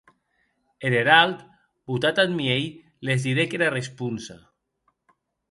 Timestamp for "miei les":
2.39-3.27